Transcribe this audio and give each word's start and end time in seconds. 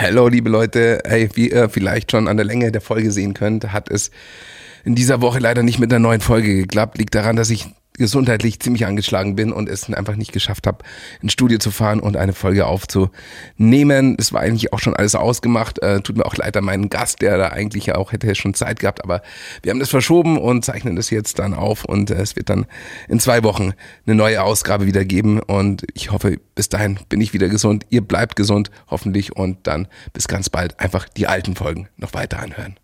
Hallo, 0.00 0.28
liebe 0.28 0.48
Leute. 0.48 1.00
Hey, 1.04 1.28
wie 1.34 1.50
ihr 1.50 1.68
vielleicht 1.68 2.12
schon 2.12 2.28
an 2.28 2.36
der 2.36 2.46
Länge 2.46 2.70
der 2.70 2.80
Folge 2.80 3.10
sehen 3.10 3.34
könnt, 3.34 3.72
hat 3.72 3.90
es 3.90 4.12
in 4.84 4.94
dieser 4.94 5.20
Woche 5.20 5.40
leider 5.40 5.64
nicht 5.64 5.80
mit 5.80 5.92
einer 5.92 5.98
neuen 5.98 6.20
Folge 6.20 6.54
geklappt. 6.54 6.98
Liegt 6.98 7.16
daran, 7.16 7.34
dass 7.34 7.50
ich 7.50 7.66
gesundheitlich 7.98 8.60
ziemlich 8.60 8.86
angeschlagen 8.86 9.36
bin 9.36 9.52
und 9.52 9.68
es 9.68 9.92
einfach 9.92 10.16
nicht 10.16 10.32
geschafft 10.32 10.66
habe, 10.66 10.84
ins 11.20 11.32
Studio 11.32 11.58
zu 11.58 11.70
fahren 11.70 12.00
und 12.00 12.16
eine 12.16 12.32
Folge 12.32 12.66
aufzunehmen. 12.66 14.16
Es 14.18 14.32
war 14.32 14.40
eigentlich 14.40 14.72
auch 14.72 14.78
schon 14.78 14.96
alles 14.96 15.14
ausgemacht. 15.14 15.82
Äh, 15.82 16.00
tut 16.00 16.16
mir 16.16 16.24
auch 16.24 16.36
leid 16.36 16.56
an 16.56 16.64
meinen 16.64 16.88
Gast, 16.88 17.20
der 17.20 17.36
da 17.38 17.48
eigentlich 17.48 17.86
ja 17.86 17.96
auch 17.96 18.12
hätte 18.12 18.34
schon 18.34 18.54
Zeit 18.54 18.80
gehabt, 18.80 19.02
aber 19.04 19.22
wir 19.62 19.70
haben 19.70 19.80
das 19.80 19.90
verschoben 19.90 20.38
und 20.38 20.64
zeichnen 20.64 20.96
das 20.96 21.10
jetzt 21.10 21.38
dann 21.38 21.54
auf 21.54 21.84
und 21.84 22.10
äh, 22.10 22.14
es 22.14 22.36
wird 22.36 22.48
dann 22.48 22.66
in 23.08 23.20
zwei 23.20 23.42
Wochen 23.42 23.72
eine 24.06 24.14
neue 24.14 24.42
Ausgabe 24.42 24.86
wieder 24.86 25.04
geben 25.04 25.40
und 25.40 25.84
ich 25.94 26.10
hoffe, 26.10 26.38
bis 26.54 26.68
dahin 26.68 26.98
bin 27.08 27.20
ich 27.20 27.32
wieder 27.32 27.48
gesund. 27.48 27.84
Ihr 27.90 28.00
bleibt 28.00 28.36
gesund, 28.36 28.70
hoffentlich 28.88 29.36
und 29.36 29.66
dann 29.66 29.88
bis 30.12 30.28
ganz 30.28 30.48
bald 30.48 30.78
einfach 30.80 31.08
die 31.08 31.26
alten 31.26 31.54
Folgen 31.54 31.88
noch 31.96 32.14
weiter 32.14 32.38
anhören. 32.40 32.78